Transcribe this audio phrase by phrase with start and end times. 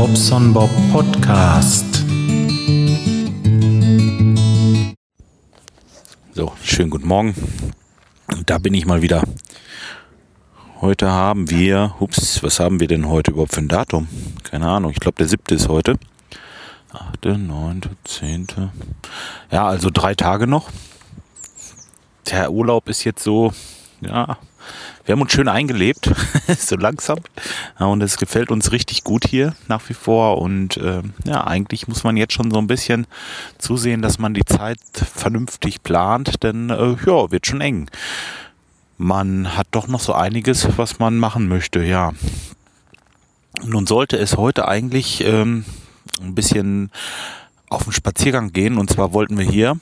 [0.00, 2.06] Bobson Bob Podcast.
[6.32, 7.34] So, schönen guten Morgen.
[8.46, 9.22] Da bin ich mal wieder.
[10.80, 14.08] Heute haben wir, ups, was haben wir denn heute überhaupt für ein Datum?
[14.42, 15.98] Keine Ahnung, ich glaube der siebte ist heute.
[16.90, 18.72] Achte, neunte, zehnte.
[19.50, 20.70] Ja, also drei Tage noch.
[22.30, 23.52] Der Urlaub ist jetzt so,
[24.00, 24.38] ja,
[25.04, 26.12] wir haben uns schön eingelebt,
[26.58, 27.18] so langsam.
[27.78, 30.40] Und es gefällt uns richtig gut hier nach wie vor.
[30.40, 33.06] Und äh, ja, eigentlich muss man jetzt schon so ein bisschen
[33.58, 37.90] zusehen, dass man die Zeit vernünftig plant, denn äh, ja, wird schon eng.
[38.98, 42.12] Man hat doch noch so einiges, was man machen möchte, ja.
[43.64, 45.64] Nun sollte es heute eigentlich ähm,
[46.22, 46.90] ein bisschen
[47.68, 48.78] auf den Spaziergang gehen.
[48.78, 49.78] Und zwar wollten wir hier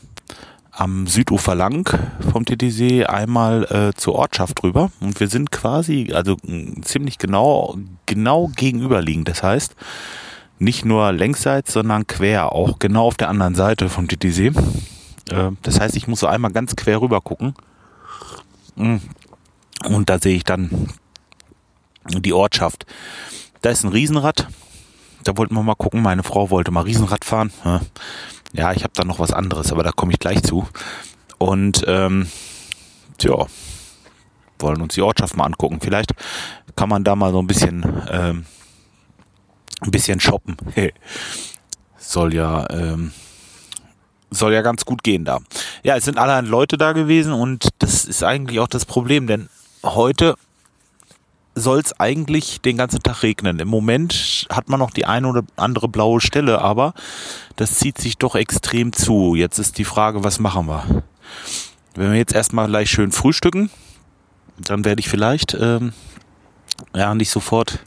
[0.79, 1.89] am Südufer lang
[2.33, 6.37] vom TTC einmal äh, zur Ortschaft rüber und wir sind quasi, also
[6.83, 9.29] ziemlich genau, genau gegenüberliegend.
[9.29, 9.75] Das heißt,
[10.61, 14.57] nicht nur längsseits, sondern quer, auch genau auf der anderen Seite vom TTC.
[15.31, 17.55] Äh, das heißt, ich muss so einmal ganz quer rüber gucken.
[18.77, 18.97] Mm.
[19.85, 20.89] Und da sehe ich dann
[22.09, 22.87] die Ortschaft.
[23.63, 24.49] Da ist ein Riesenrad.
[25.25, 26.03] Da wollten wir mal gucken.
[26.03, 27.53] Meine Frau wollte mal Riesenrad fahren.
[28.53, 30.67] Ja, ich habe da noch was anderes, aber da komme ich gleich zu.
[31.39, 32.29] Und ähm,
[33.19, 33.47] tja,
[34.59, 35.81] wollen uns die Ortschaft mal angucken.
[35.81, 36.13] Vielleicht
[36.77, 38.47] kann man da mal so ein bisschen ähm,
[39.81, 40.57] ein bisschen shoppen.
[41.99, 43.13] soll ja ähm,
[44.31, 45.41] soll ja ganz gut gehen da.
[45.83, 49.49] Ja, es sind allerhand Leute da gewesen und das ist eigentlich auch das Problem, denn
[49.83, 50.35] heute
[51.59, 53.59] soll es eigentlich den ganzen Tag regnen.
[53.59, 56.95] Im Moment hat man noch die eine oder andere blaue Stelle, aber
[57.57, 59.35] das zieht sich doch extrem zu.
[59.35, 61.03] Jetzt ist die Frage, was machen wir?
[61.95, 63.71] Wenn wir jetzt erstmal gleich schön frühstücken,
[64.57, 65.93] dann werde ich vielleicht ähm,
[66.95, 67.81] ja nicht sofort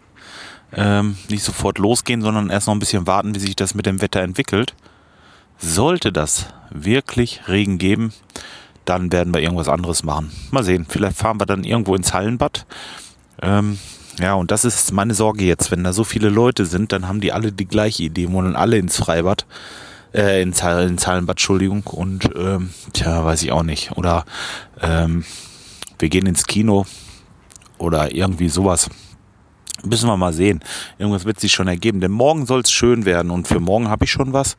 [0.74, 4.02] ähm, nicht sofort losgehen, sondern erst noch ein bisschen warten, wie sich das mit dem
[4.02, 4.76] Wetter entwickelt.
[5.58, 8.14] Sollte das wirklich Regen geben,
[8.86, 10.32] dann werden wir irgendwas anderes machen.
[10.50, 12.66] Mal sehen, vielleicht fahren wir dann irgendwo ins Hallenbad
[13.42, 13.78] ähm,
[14.20, 15.72] ja, und das ist meine Sorge jetzt.
[15.72, 18.78] Wenn da so viele Leute sind, dann haben die alle die gleiche Idee, wollen alle
[18.78, 19.46] ins Freibad,
[20.14, 21.84] äh, ins, ins Hallenbad, Entschuldigung.
[21.84, 23.92] Und ähm, tja, weiß ich auch nicht.
[23.94, 24.26] Oder
[24.82, 25.24] ähm,
[26.00, 26.86] wir gehen ins Kino
[27.78, 28.90] oder irgendwie sowas.
[29.84, 30.62] Müssen wir mal sehen.
[31.00, 32.02] Irgendwas wird sich schon ergeben.
[32.02, 34.56] Denn morgen soll es schön werden und für morgen habe ich schon was.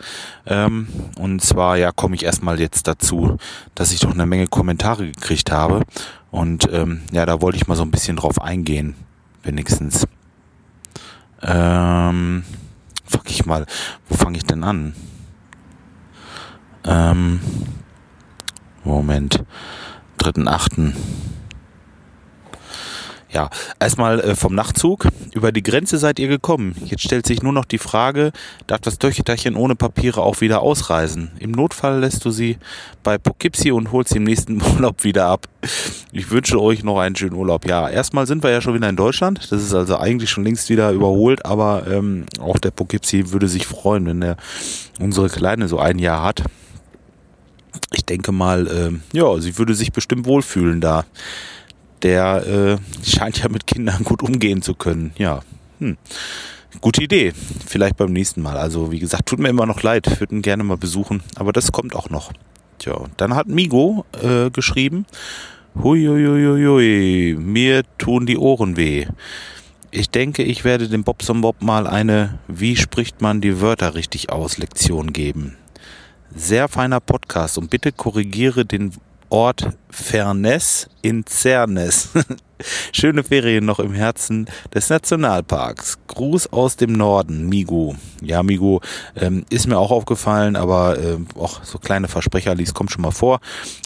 [0.47, 0.89] Ähm,
[1.19, 3.37] und zwar, ja, komme ich erstmal jetzt dazu,
[3.75, 5.83] dass ich doch eine Menge Kommentare gekriegt habe.
[6.31, 8.95] Und ähm, ja, da wollte ich mal so ein bisschen drauf eingehen,
[9.43, 10.07] wenigstens.
[11.43, 12.45] Ähm,
[13.05, 13.67] fang ich mal,
[14.09, 14.95] wo fange ich denn an?
[16.85, 17.41] Ähm,
[18.85, 19.45] Moment,
[20.19, 20.97] dritten, achten.
[23.33, 23.49] Ja,
[23.81, 25.09] erstmal äh, vom Nachtzug.
[25.33, 26.75] Über die Grenze seid ihr gekommen.
[26.85, 28.31] Jetzt stellt sich nur noch die Frage,
[28.67, 31.31] darf das Töchterchen ohne Papiere auch wieder ausreisen?
[31.39, 32.59] Im Notfall lässt du sie
[33.03, 35.49] bei Poughkeepsie und holst sie im nächsten Urlaub wieder ab.
[36.13, 37.67] Ich wünsche euch noch einen schönen Urlaub.
[37.67, 39.41] Ja, erstmal sind wir ja schon wieder in Deutschland.
[39.51, 43.67] Das ist also eigentlich schon längst wieder überholt, aber ähm, auch der Poughkeepsie würde sich
[43.67, 44.37] freuen, wenn er
[45.01, 46.43] unsere Kleine so ein Jahr hat.
[47.95, 51.07] Ich denke mal, äh, ja, sie würde sich bestimmt wohlfühlen da
[52.03, 55.13] der äh, scheint ja mit Kindern gut umgehen zu können.
[55.19, 55.41] Ja,
[55.79, 55.97] hm.
[56.81, 57.33] gute Idee.
[57.67, 58.57] Vielleicht beim nächsten Mal.
[58.57, 60.07] Also wie gesagt, tut mir immer noch leid.
[60.07, 62.33] Ich würde ihn gerne mal besuchen, aber das kommt auch noch.
[62.79, 65.07] Tja, dann hat Migo äh, geschrieben,
[65.81, 69.07] Huiuiuiui, mir tun die Ohren weh.
[69.91, 74.31] Ich denke, ich werde dem Bobson Bob mal eine Wie spricht man die Wörter richtig
[74.31, 75.57] aus Lektion geben.
[76.35, 78.93] Sehr feiner Podcast und bitte korrigiere den
[79.33, 82.11] Ort Ferness in Cernes.
[82.93, 85.99] Schöne Ferien noch im Herzen des Nationalparks.
[86.07, 87.97] Gruß aus dem Norden, Migo.
[88.21, 88.83] Ja, Migo
[89.17, 93.11] ähm, ist mir auch aufgefallen, aber äh, auch so kleine Versprecher, dies kommt schon mal
[93.11, 93.41] vor.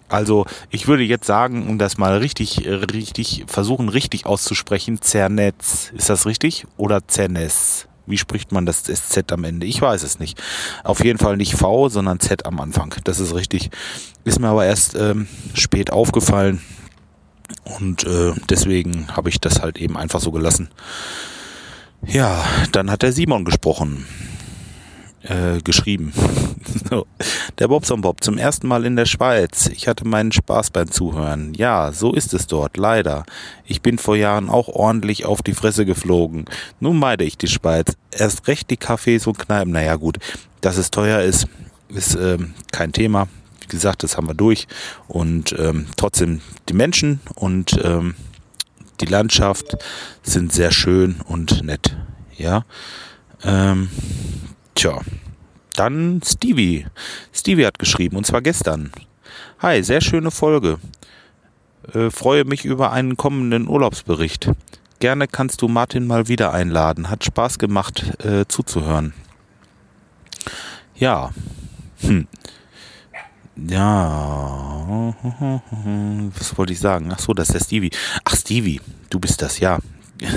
[0.08, 5.92] Also ich würde jetzt sagen, um das mal richtig, richtig versuchen, richtig auszusprechen, Zernetz.
[5.96, 6.66] Ist das richtig?
[6.76, 7.86] Oder Cernes?
[8.06, 9.66] Wie spricht man das SZ am Ende?
[9.66, 10.40] Ich weiß es nicht.
[10.84, 12.94] Auf jeden Fall nicht V, sondern Z am Anfang.
[13.04, 13.70] Das ist richtig.
[14.24, 16.60] Ist mir aber erst ähm, spät aufgefallen.
[17.64, 20.68] Und äh, deswegen habe ich das halt eben einfach so gelassen.
[22.04, 24.06] Ja, dann hat der Simon gesprochen
[25.22, 26.12] äh, geschrieben.
[26.90, 27.06] so.
[27.58, 29.68] Der Bobson Bob zum ersten Mal in der Schweiz.
[29.68, 31.54] Ich hatte meinen Spaß beim Zuhören.
[31.54, 33.24] Ja, so ist es dort, leider.
[33.64, 36.44] Ich bin vor Jahren auch ordentlich auf die Fresse geflogen.
[36.80, 37.96] Nun meide ich die Schweiz.
[38.10, 39.72] Erst recht die Cafés und Kneipen.
[39.72, 40.18] Naja gut,
[40.60, 41.48] dass es teuer ist,
[41.88, 43.28] ist ähm, kein Thema.
[43.60, 44.68] Wie gesagt, das haben wir durch.
[45.08, 48.14] Und ähm, trotzdem die Menschen und ähm,
[49.00, 49.76] die Landschaft
[50.22, 51.96] sind sehr schön und nett.
[52.36, 52.64] Ja.
[53.42, 53.90] Ähm,
[54.76, 55.00] tja,
[55.74, 56.86] dann Stevie.
[57.32, 58.92] Stevie hat geschrieben, und zwar gestern.
[59.58, 60.78] Hi, sehr schöne Folge.
[61.92, 64.50] Äh, freue mich über einen kommenden Urlaubsbericht.
[65.00, 67.10] Gerne kannst du Martin mal wieder einladen.
[67.10, 69.12] Hat Spaß gemacht äh, zuzuhören.
[70.94, 71.30] Ja.
[72.00, 72.26] Hm.
[73.56, 75.14] Ja.
[76.38, 77.10] Was wollte ich sagen?
[77.12, 77.90] Ach so, das ist der Stevie.
[78.24, 78.80] Ach, Stevie,
[79.10, 79.78] du bist das, ja.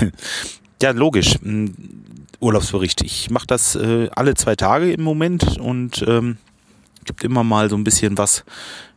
[0.82, 1.36] ja, logisch.
[1.42, 1.74] Hm,
[2.40, 3.02] Urlaubsbericht.
[3.02, 6.38] Ich mache das äh, alle zwei Tage im Moment und ähm,
[7.04, 8.44] gibt immer mal so ein bisschen was,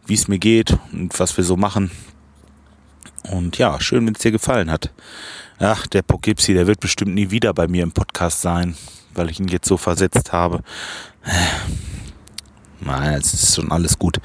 [0.06, 1.92] wie es mir geht und was wir so machen.
[3.32, 4.92] Und ja, schön, wenn es dir gefallen hat.
[5.60, 8.76] Ach, der Poughkeepsie, der wird bestimmt nie wieder bei mir im Podcast sein,
[9.14, 10.64] weil ich ihn jetzt so versetzt habe.
[12.82, 14.18] Nein, es ist schon alles gut.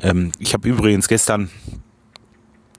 [0.00, 1.50] Ähm, ich habe übrigens gestern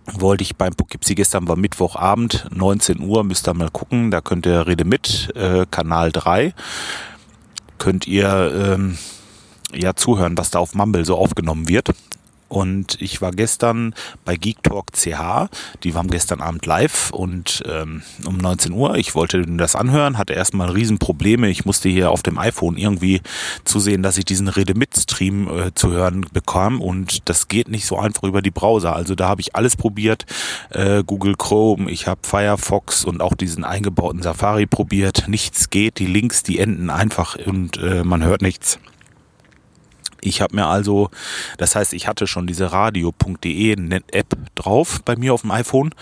[0.06, 4.46] wollte ich beim Poughkeepsie, gestern war Mittwochabend, 19 Uhr, müsst ihr mal gucken, da könnt
[4.46, 6.54] ihr Rede mit, äh, Kanal 3,
[7.78, 8.98] könnt ihr ähm,
[9.74, 11.92] ja zuhören, was da auf Mumble so aufgenommen wird.
[12.52, 13.96] Und ich war gestern
[14.26, 15.48] bei Geek Talk CH.
[15.86, 18.96] Die waren gestern Abend live und ähm, um 19 Uhr.
[18.96, 21.48] Ich wollte das anhören, hatte erstmal Riesenprobleme.
[21.50, 23.22] Ich musste hier auf dem iPhone irgendwie
[23.64, 26.82] zusehen, dass ich diesen Rede mit Stream äh, zu hören bekam.
[26.82, 28.98] Und das geht nicht so einfach über die Browser.
[28.98, 30.26] Also da habe ich alles probiert.
[30.72, 35.30] Äh, Google Chrome, ich habe Firefox und auch diesen eingebauten Safari probiert.
[35.30, 36.00] Nichts geht.
[36.00, 38.78] Die Links, die enden einfach und äh, man hört nichts.
[40.22, 41.10] Ich habe mir also,
[41.58, 43.76] das heißt, ich hatte schon diese radio.de
[44.12, 45.94] App drauf bei mir auf dem iPhone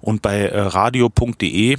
[0.00, 1.78] und bei äh, radio.de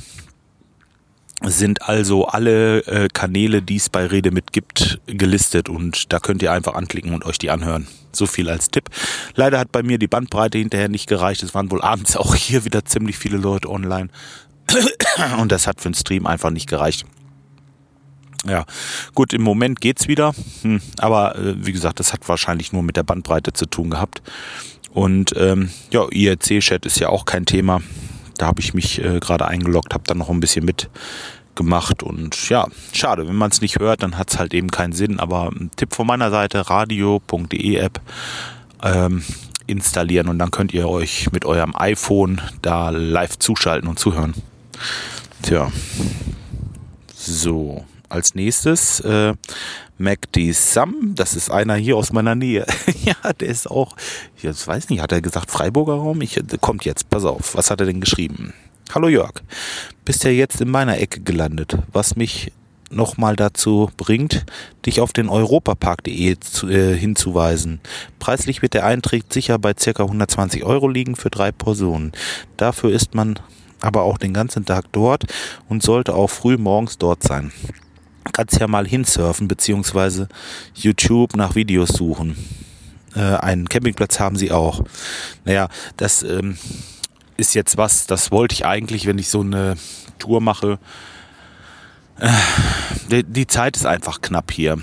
[1.49, 6.41] sind also alle äh, Kanäle, die es bei Rede mit gibt, gelistet und da könnt
[6.41, 7.87] ihr einfach anklicken und euch die anhören.
[8.11, 8.89] So viel als Tipp.
[9.35, 11.43] Leider hat bei mir die Bandbreite hinterher nicht gereicht.
[11.43, 14.09] Es waren wohl abends auch hier wieder ziemlich viele Leute online
[15.39, 17.05] und das hat für den Stream einfach nicht gereicht.
[18.45, 18.65] Ja,
[19.15, 22.97] gut, im Moment geht's wieder, hm, aber äh, wie gesagt, das hat wahrscheinlich nur mit
[22.97, 24.21] der Bandbreite zu tun gehabt.
[24.91, 27.81] Und ähm, ja, IRC-Chat ist ja auch kein Thema.
[28.37, 32.67] Da habe ich mich äh, gerade eingeloggt, habe dann noch ein bisschen mitgemacht und ja,
[32.91, 35.19] schade, wenn man es nicht hört, dann hat's halt eben keinen Sinn.
[35.19, 38.01] Aber ein Tipp von meiner Seite, radio.de App
[38.83, 39.23] ähm,
[39.67, 44.33] installieren und dann könnt ihr euch mit eurem iPhone da live zuschalten und zuhören.
[45.41, 45.71] Tja,
[47.15, 49.33] so als nächstes äh,
[49.97, 52.65] MacD Sam, das ist einer hier aus meiner Nähe.
[53.03, 53.95] ja, der ist auch,
[54.37, 56.21] ich weiß nicht, hat er gesagt Freiburger Raum?
[56.21, 58.53] Ich, kommt jetzt, pass auf, was hat er denn geschrieben?
[58.93, 59.33] Hallo Jörg,
[60.05, 62.51] bist ja jetzt in meiner Ecke gelandet, was mich
[62.91, 64.45] nochmal dazu bringt,
[64.85, 66.35] dich auf den europapark.de
[66.69, 67.81] äh, hinzuweisen.
[68.19, 70.03] Preislich wird der Eintritt sicher bei ca.
[70.03, 72.11] 120 Euro liegen für drei Personen.
[72.57, 73.39] Dafür ist man
[73.81, 75.25] aber auch den ganzen Tag dort
[75.67, 77.51] und sollte auch früh morgens dort sein
[78.31, 80.27] kannst ja mal hinsurfen, beziehungsweise
[80.73, 82.35] YouTube nach Videos suchen.
[83.15, 84.83] Äh, einen Campingplatz haben sie auch.
[85.45, 86.57] Naja, das ähm,
[87.37, 89.75] ist jetzt was, das wollte ich eigentlich, wenn ich so eine
[90.19, 90.79] Tour mache.
[92.19, 92.29] Äh,
[93.11, 94.77] die, die Zeit ist einfach knapp hier.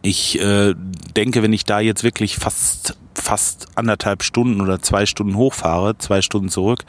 [0.00, 0.74] Ich äh,
[1.16, 6.22] denke, wenn ich da jetzt wirklich fast fast anderthalb Stunden oder zwei Stunden hochfahre, zwei
[6.22, 6.84] Stunden zurück,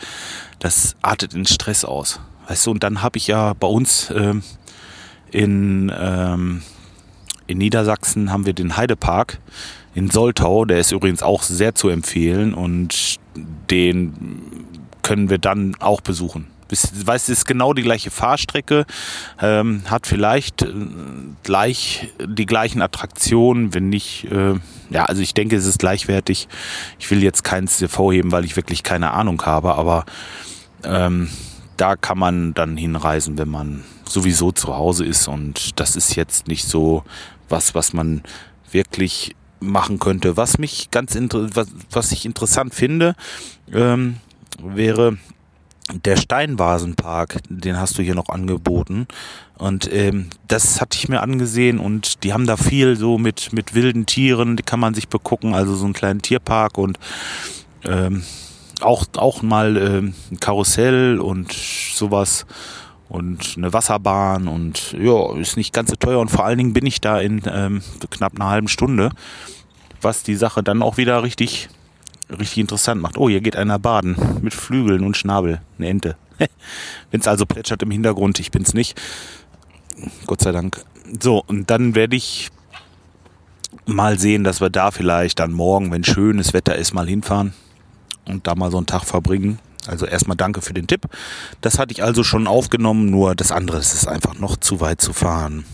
[0.59, 2.19] das artet in Stress aus.
[2.47, 4.35] Weißt du, und dann habe ich ja bei uns äh,
[5.33, 6.61] in, ähm,
[7.47, 9.39] in Niedersachsen haben wir den Heidepark
[9.95, 10.65] in Soltau.
[10.65, 13.19] Der ist übrigens auch sehr zu empfehlen und
[13.69, 14.41] den
[15.01, 16.47] können wir dann auch besuchen.
[16.69, 18.85] Weißt, es ist genau die gleiche Fahrstrecke,
[19.39, 20.73] ähm, hat vielleicht äh,
[21.43, 24.55] gleich die gleichen Attraktionen, wenn nicht, äh,
[24.89, 26.47] ja, also ich denke, es ist gleichwertig.
[26.97, 30.05] Ich will jetzt keins hervorheben, weil ich wirklich keine Ahnung habe, aber
[30.83, 31.29] ähm,
[31.77, 36.47] da kann man dann hinreisen, wenn man sowieso zu Hause ist und das ist jetzt
[36.47, 37.03] nicht so
[37.49, 38.23] was, was man
[38.71, 40.37] wirklich machen könnte.
[40.37, 43.15] Was mich ganz was, was ich interessant finde,
[43.71, 44.17] ähm,
[44.61, 45.17] wäre
[46.05, 49.07] der Steinvasenpark, den hast du hier noch angeboten.
[49.57, 53.73] Und ähm, das hatte ich mir angesehen und die haben da viel so mit, mit
[53.73, 56.97] wilden Tieren, die kann man sich begucken, also so einen kleinen Tierpark und
[57.83, 58.23] ähm,
[58.81, 62.45] auch, auch mal ähm, ein Karussell und sowas
[63.09, 66.85] und eine Wasserbahn und ja, ist nicht ganz so teuer und vor allen Dingen bin
[66.85, 69.11] ich da in ähm, knapp einer halben Stunde,
[70.01, 71.69] was die Sache dann auch wieder richtig,
[72.29, 73.17] richtig interessant macht.
[73.17, 76.15] Oh, hier geht einer baden mit Flügeln und Schnabel, eine Ente.
[77.11, 78.99] Wenn es also plätschert im Hintergrund, ich bin's nicht.
[80.25, 80.83] Gott sei Dank.
[81.21, 82.49] So, und dann werde ich
[83.85, 87.53] mal sehen, dass wir da vielleicht dann morgen, wenn schönes Wetter ist, mal hinfahren
[88.25, 89.59] und da mal so einen Tag verbringen.
[89.87, 91.07] Also erstmal danke für den Tipp.
[91.61, 95.01] Das hatte ich also schon aufgenommen, nur das andere das ist einfach noch zu weit
[95.01, 95.65] zu fahren.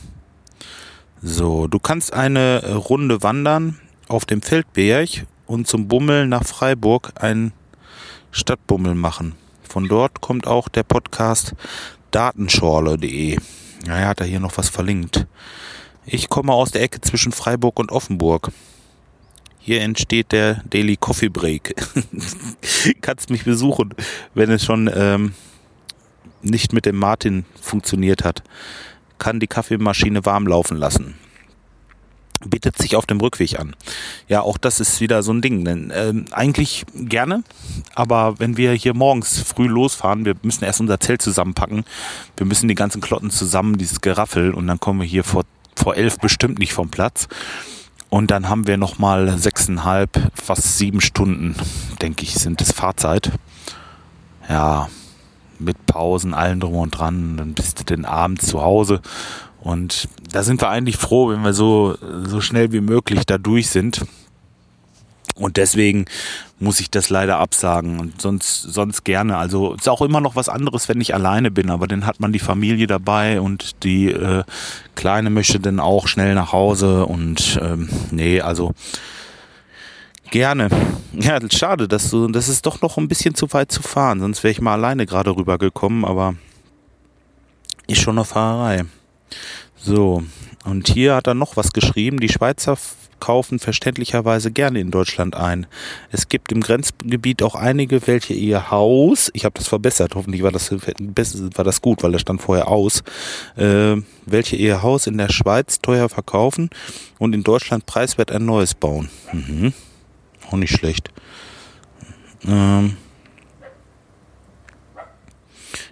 [1.21, 7.51] So, du kannst eine Runde wandern auf dem Feldberg und zum Bummeln nach Freiburg ein
[8.31, 9.35] Stadtbummel machen.
[9.63, 11.53] Von dort kommt auch der Podcast
[12.11, 13.37] datenschorle.de.
[13.85, 15.27] Ja, er hat da hier noch was verlinkt.
[16.05, 18.51] Ich komme aus der Ecke zwischen Freiburg und Offenburg.
[19.69, 21.75] Hier entsteht der Daily Coffee Break.
[23.01, 23.93] Kannst mich besuchen,
[24.33, 25.35] wenn es schon ähm,
[26.41, 28.41] nicht mit dem Martin funktioniert hat.
[29.19, 31.19] Kann die Kaffeemaschine warm laufen lassen
[32.45, 33.75] bietet sich auf dem Rückweg an.
[34.29, 35.65] Ja, auch das ist wieder so ein Ding.
[35.65, 37.43] Denn, äh, eigentlich gerne,
[37.93, 41.83] aber wenn wir hier morgens früh losfahren, wir müssen erst unser Zelt zusammenpacken,
[42.37, 45.43] wir müssen die ganzen Klotten zusammen, dieses Geraffel und dann kommen wir hier vor,
[45.75, 47.27] vor elf bestimmt nicht vom Platz.
[48.09, 51.55] Und dann haben wir nochmal sechseinhalb, fast sieben Stunden,
[52.01, 53.31] denke ich, sind es Fahrzeit.
[54.49, 54.89] Ja,
[55.59, 57.37] mit Pausen, allen drum und dran.
[57.37, 59.01] Dann bist du den Abend zu Hause
[59.61, 63.69] und da sind wir eigentlich froh, wenn wir so, so schnell wie möglich da durch
[63.69, 64.05] sind.
[65.39, 66.05] Und deswegen
[66.59, 69.37] muss ich das leider absagen und sonst, sonst gerne.
[69.37, 72.33] Also ist auch immer noch was anderes, wenn ich alleine bin, aber dann hat man
[72.33, 74.43] die Familie dabei und die äh,
[74.95, 78.73] Kleine möchte dann auch schnell nach Hause und ähm, nee, also
[80.29, 80.69] gerne.
[81.11, 84.43] Ja, schade, dass du, das ist doch noch ein bisschen zu weit zu fahren, sonst
[84.43, 86.35] wäre ich mal alleine gerade rübergekommen, aber
[87.87, 88.85] ist schon eine Fahrerei.
[89.75, 90.23] So,
[90.65, 92.19] und hier hat er noch was geschrieben.
[92.19, 92.77] Die Schweizer
[93.19, 95.67] kaufen verständlicherweise gerne in Deutschland ein.
[96.11, 100.51] Es gibt im Grenzgebiet auch einige, welche ihr Haus, ich habe das verbessert, hoffentlich war
[100.51, 103.03] das, war das gut, weil das stand vorher aus,
[103.55, 103.95] äh,
[104.25, 106.69] welche ihr Haus in der Schweiz teuer verkaufen
[107.17, 109.09] und in Deutschland preiswert ein neues bauen.
[109.31, 109.73] Mhm.
[110.47, 111.11] Auch nicht schlecht.
[112.47, 112.97] Ähm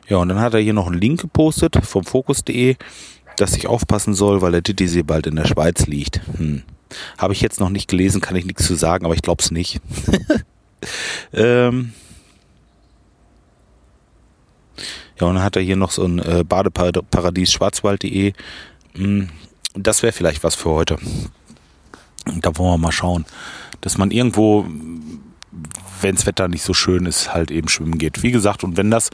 [0.07, 2.77] ja, und dann hat er hier noch einen Link gepostet vom Fokus.de
[3.37, 6.21] dass ich aufpassen soll, weil der Titisee bald in der Schweiz liegt.
[6.37, 6.63] Hm.
[7.17, 9.51] Habe ich jetzt noch nicht gelesen, kann ich nichts zu sagen, aber ich glaube es
[9.51, 9.79] nicht.
[11.33, 11.93] ähm
[15.19, 18.33] ja, und dann hat er hier noch so ein äh, Badeparadies schwarzwald.de.
[18.95, 19.29] Hm.
[19.73, 20.97] Das wäre vielleicht was für heute.
[22.25, 23.25] Da wollen wir mal schauen,
[23.81, 24.65] dass man irgendwo
[26.01, 28.23] wenns Wetter nicht so schön ist, halt eben schwimmen geht.
[28.23, 29.09] Wie gesagt, und wenn das,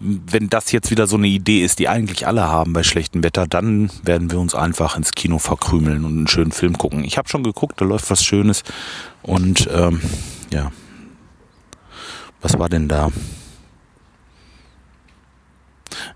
[0.00, 3.46] wenn das jetzt wieder so eine Idee ist, die eigentlich alle haben bei schlechtem Wetter,
[3.46, 7.04] dann werden wir uns einfach ins Kino verkrümeln und einen schönen Film gucken.
[7.04, 8.62] Ich habe schon geguckt, da läuft was Schönes
[9.22, 10.00] und ähm,
[10.52, 10.72] ja,
[12.42, 13.10] was war denn da?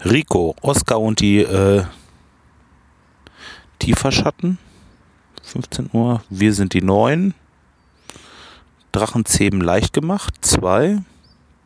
[0.05, 1.85] Rico, Oscar und die äh,
[3.79, 4.59] Tieferschatten.
[5.43, 6.23] 15 Uhr.
[6.29, 7.35] Wir sind die Neuen.
[8.99, 10.35] Drachenzähmen leicht gemacht.
[10.41, 10.99] Zwei.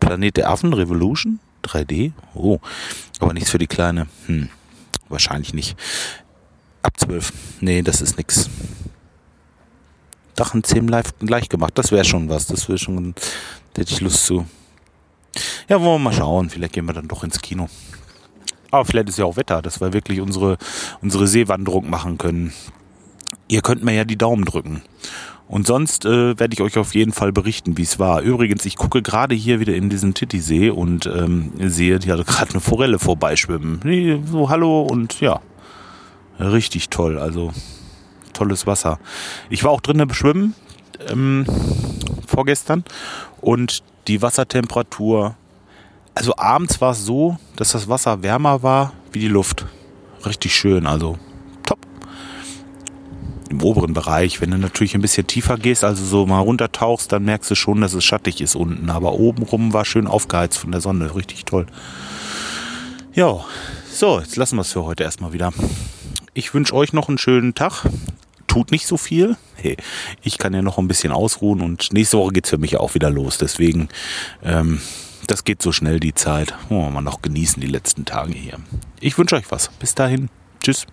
[0.01, 1.41] Planet der Affen Revolution.
[1.65, 2.13] 3D.
[2.35, 2.59] Oh,
[3.21, 4.07] aber nichts für die Kleine.
[4.27, 4.51] Hm,
[5.09, 5.77] wahrscheinlich nicht.
[6.83, 7.33] Ab 12.
[7.61, 8.51] Nee, das ist nix.
[10.35, 11.73] Drachenzähmen leicht gemacht.
[11.77, 12.47] Das wäre schon was.
[12.47, 13.15] Das wäre schon,
[13.73, 14.45] da hätte ich Lust zu.
[15.69, 16.51] Ja, wollen wir mal schauen.
[16.51, 17.69] Vielleicht gehen wir dann doch ins Kino.
[18.71, 20.59] Aber vielleicht ist ja auch Wetter, dass wir wirklich unsere,
[21.01, 22.53] unsere Seewanderung machen können.
[23.49, 24.83] Ihr könnt mir ja die Daumen drücken.
[25.53, 28.23] Und sonst äh, werde ich euch auf jeden Fall berichten, wie es war.
[28.23, 32.53] Übrigens, ich gucke gerade hier wieder in diesen Titisee und ähm, sehe, die hat gerade
[32.53, 34.23] eine Forelle vorbeischwimmen.
[34.33, 35.43] So, hallo und ja,
[36.41, 37.19] richtig toll.
[37.19, 37.53] Also
[38.33, 38.99] tolles Wasser.
[39.51, 40.55] Ich war auch drinnen schwimmen
[41.11, 41.45] ähm,
[42.27, 42.83] vorgestern
[43.43, 45.37] und die Wassertemperatur,
[46.15, 49.67] also abends war es so, dass das Wasser wärmer war wie die Luft.
[50.25, 51.19] Richtig schön, also
[53.53, 54.41] im oberen Bereich.
[54.41, 57.81] Wenn du natürlich ein bisschen tiefer gehst, also so mal runtertauchst, dann merkst du schon,
[57.81, 58.91] dass es schattig ist unten.
[58.91, 61.15] Aber obenrum war schön aufgeheizt von der Sonne.
[61.15, 61.67] Richtig toll.
[63.15, 63.45] Ja,
[63.93, 65.53] so, jetzt lassen wir es für heute erstmal wieder.
[66.35, 67.85] Ich wünsche euch noch einen schönen Tag.
[68.47, 69.37] Tut nicht so viel.
[69.55, 69.77] Hey,
[70.23, 72.95] ich kann ja noch ein bisschen ausruhen und nächste Woche geht es für mich auch
[72.95, 73.39] wieder los.
[73.39, 73.89] Deswegen,
[74.43, 74.81] ähm,
[75.27, 76.55] das geht so schnell die Zeit.
[76.69, 78.59] Wollen wir mal noch genießen die letzten Tage hier.
[79.01, 79.69] Ich wünsche euch was.
[79.79, 80.31] Bis dahin.
[80.63, 80.87] Tschüss.